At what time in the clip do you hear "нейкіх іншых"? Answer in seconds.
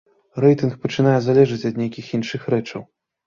1.81-2.49